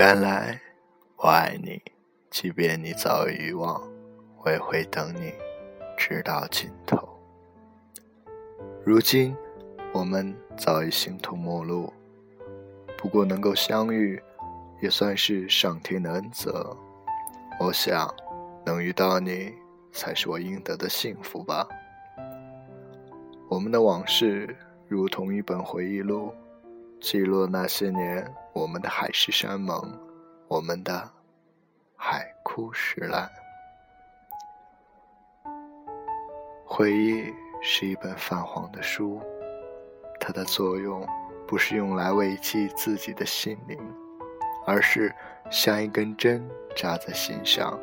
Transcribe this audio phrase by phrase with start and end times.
[0.00, 0.58] 原来
[1.18, 1.78] 我爱你，
[2.30, 3.86] 即便你早已遗忘，
[4.42, 5.34] 我也会等你，
[5.94, 7.06] 直到尽头。
[8.82, 9.36] 如今
[9.92, 11.92] 我们早已形同陌路，
[12.96, 14.18] 不过能够相遇，
[14.80, 16.74] 也算是上天的恩泽。
[17.60, 18.08] 我想，
[18.64, 19.52] 能遇到你，
[19.92, 21.68] 才是我应得的幸福吧。
[23.50, 24.56] 我们的往事
[24.88, 26.32] 如同一本回忆录。
[27.00, 29.98] 记录那些年，我们的海誓山盟，
[30.48, 31.10] 我们的
[31.96, 33.26] 海枯石烂。
[36.66, 37.32] 回忆
[37.62, 39.18] 是一本泛黄的书，
[40.20, 41.02] 它的作用
[41.48, 43.78] 不是用来慰藉自己的心灵，
[44.66, 45.12] 而是
[45.50, 47.80] 像一根针扎在心上，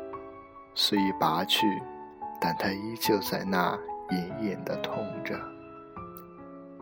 [0.74, 1.66] 虽已拔去，
[2.40, 3.76] 但它依旧在那
[4.12, 5.36] 隐隐的痛着。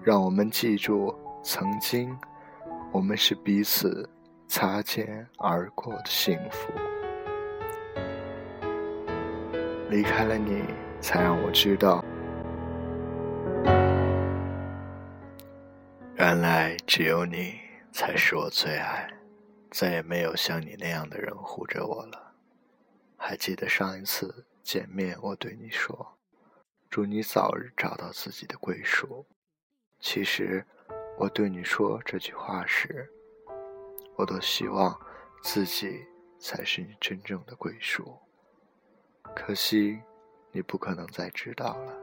[0.03, 1.15] 让我们记住。
[1.49, 2.19] 曾经，
[2.91, 4.11] 我们是彼此
[4.49, 6.73] 擦肩而过的幸福。
[9.89, 10.65] 离开了你，
[11.01, 12.05] 才让我知道，
[16.17, 17.55] 原来只有你
[17.93, 19.09] 才是我最爱，
[19.71, 22.35] 再也没有像你那样的人护着我了。
[23.17, 26.19] 还记得上一次见面，我对你说
[26.91, 29.25] ：“祝你早日找到自己的归属。”
[30.03, 30.67] 其实。
[31.19, 33.11] 我对你说这句话时，
[34.17, 34.95] 我都希望
[35.43, 36.05] 自己
[36.39, 38.15] 才是你真正的归属。
[39.35, 39.99] 可惜，
[40.53, 41.95] 你不可能再知道了。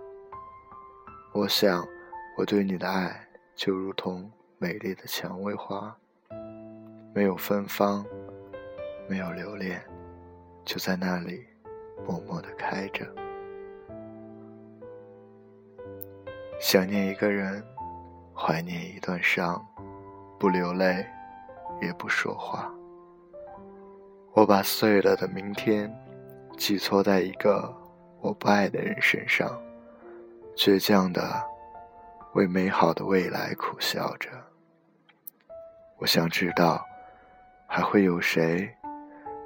[1.32, 1.88] 我想，
[2.38, 5.96] 我对你的爱就如同美丽的蔷薇花，
[7.14, 8.04] 没有芬芳，
[9.08, 9.80] 没有留恋，
[10.66, 11.46] 就在那里
[12.04, 13.06] 默默的开着。
[16.60, 17.64] 想念一个人。
[18.36, 19.64] 怀念一段伤，
[20.40, 21.06] 不流泪，
[21.82, 22.70] 也不说话。
[24.34, 25.94] 我把碎了的明天
[26.58, 27.72] 寄托在一个
[28.20, 29.62] 我不爱的人身上，
[30.56, 31.42] 倔强的
[32.34, 34.30] 为美好的未来苦笑着。
[35.98, 36.84] 我想知道，
[37.68, 38.68] 还会有谁，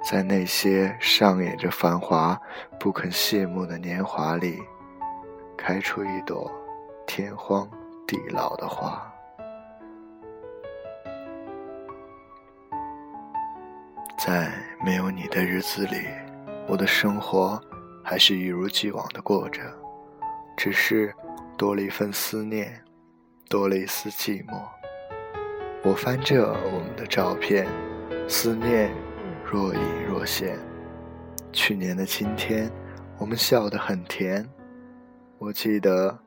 [0.02, 2.40] 在那些上演着繁华
[2.80, 4.58] 不肯谢幕的年华里，
[5.56, 6.50] 开出一朵
[7.06, 7.68] 天荒。
[8.08, 9.12] 地老的话，
[14.18, 14.50] 在
[14.82, 16.06] 没有你的日子里，
[16.66, 17.60] 我的生活
[18.02, 19.60] 还是一如既往的过着，
[20.56, 21.14] 只是
[21.58, 22.82] 多了一份思念，
[23.46, 24.58] 多了一丝寂寞。
[25.82, 27.68] 我翻着我们的照片，
[28.26, 28.90] 思念
[29.44, 30.58] 若隐若现。
[31.52, 32.72] 去年的今天，
[33.18, 34.48] 我们笑得很甜，
[35.36, 36.10] 我记得。《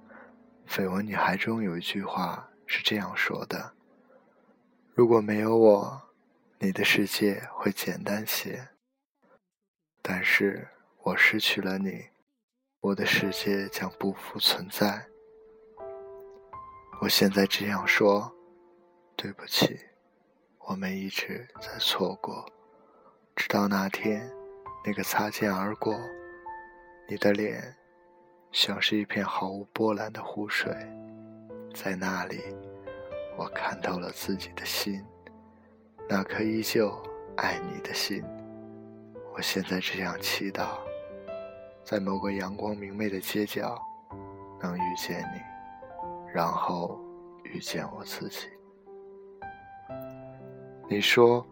[0.67, 3.73] 绯闻女孩》中有一句话是这样说的
[4.95, 6.01] ：“如果没有我，
[6.59, 8.69] 你的世界会简单些；
[10.01, 10.67] 但是
[11.03, 12.09] 我失去了你，
[12.79, 15.07] 我的世界将不复存在。”
[17.01, 18.33] 我现在这样说，
[19.15, 19.79] 对不起，
[20.59, 22.45] 我们一直在错过，
[23.35, 24.31] 直到那天，
[24.85, 25.99] 那个擦肩而过，
[27.09, 27.75] 你的脸。
[28.51, 30.75] 像是一片毫无波澜的湖水，
[31.73, 32.41] 在那里，
[33.37, 35.01] 我看透了自己的心，
[36.09, 36.91] 那颗依旧
[37.37, 38.21] 爱你的心。
[39.33, 40.79] 我现在只想祈祷，
[41.85, 43.81] 在某个阳光明媚的街角，
[44.61, 45.39] 能遇见你，
[46.33, 46.99] 然后
[47.43, 48.47] 遇见我自己。
[50.89, 51.45] 你说，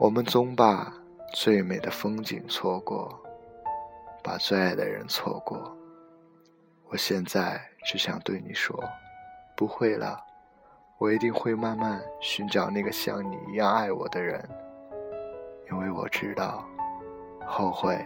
[0.00, 0.92] 我们总把
[1.32, 3.22] 最美的风景错过，
[4.20, 5.76] 把最爱的人错过。
[6.92, 8.76] 我现在只想对你说，
[9.56, 10.20] 不会了，
[10.98, 14.44] 我一定会慢慢寻找那个像你一样爱我的人，
[15.70, 16.68] 因为我知道，
[17.46, 18.04] 后悔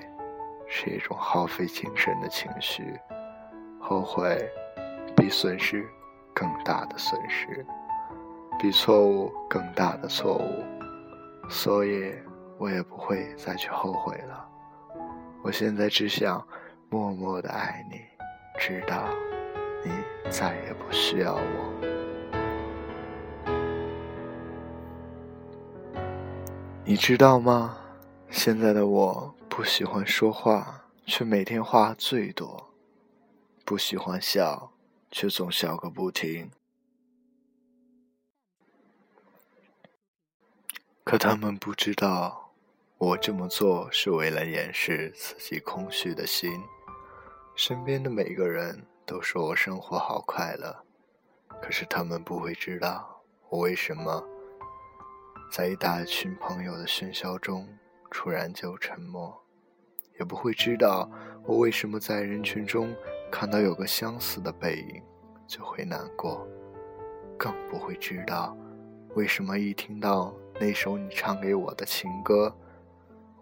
[0.69, 3.01] 是一种耗费精神的情绪，
[3.81, 4.39] 后悔
[5.17, 5.83] 比损失
[6.35, 7.65] 更大的损失，
[8.59, 10.63] 比错误更大的错误，
[11.49, 12.15] 所以
[12.59, 14.47] 我也不会再去后悔了。
[15.43, 16.47] 我现在只想
[16.91, 18.14] 默默的爱你。
[18.67, 19.11] 知道
[19.85, 19.93] 你
[20.31, 21.75] 再也不需要我，
[26.83, 27.77] 你知道吗？
[28.31, 32.71] 现在的我不喜欢说话，却每天话最多；
[33.67, 34.73] 不喜欢笑，
[35.11, 36.51] 却总笑个不停。
[41.05, 42.55] 可他们不知道，
[42.97, 46.51] 我这么做是为了掩饰自己空虚的心。
[47.57, 50.77] 身边的每个人都说我生活好快乐，
[51.63, 54.23] 可是他们不会知道我为什么
[55.53, 57.69] 在一大群朋友的喧嚣中，
[58.11, 59.33] 突然就沉默，
[60.19, 61.09] 也不会知道
[61.45, 62.93] 我为什么在人群中
[63.31, 65.01] 看到有个相似的背影
[65.47, 66.45] 就会难过，
[67.39, 68.57] 更不会知道
[69.15, 72.53] 为什么一听到那首你唱给我的情歌，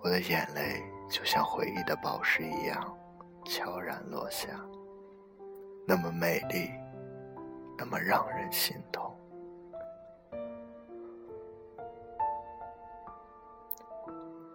[0.03, 2.99] 我的眼泪就像回忆的宝石一样
[3.45, 4.49] 悄然落下，
[5.87, 6.71] 那么美丽。
[7.79, 9.13] 那么让人心痛。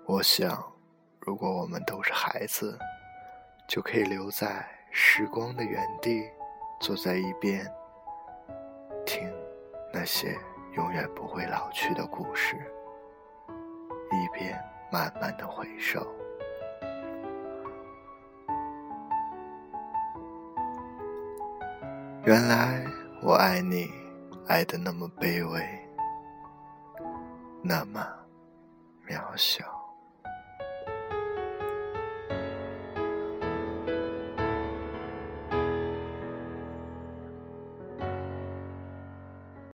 [0.06, 0.63] 我想，
[1.19, 2.80] 如果我们都是孩子，
[3.68, 6.24] 就可以留在时光的原地，
[6.80, 7.69] 坐在一边，
[9.06, 9.30] 听
[9.92, 10.38] 那些
[10.75, 12.56] 永远不会老去的故事，
[13.50, 14.57] 一边
[14.90, 16.07] 慢慢的回首。
[22.28, 22.86] 原来。
[23.22, 23.90] 我爱你，
[24.48, 25.66] 爱的那么卑微，
[27.64, 28.06] 那么
[29.08, 29.77] 渺小。